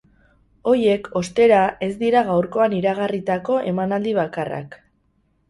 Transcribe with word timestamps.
Horiek, 0.69 1.09
ostera, 1.19 1.59
ez 1.89 1.91
dira 1.99 2.23
gaurkoan 2.31 2.75
iragarritako 2.79 3.61
emanaldi 3.75 4.17
bakarrak. 4.23 4.77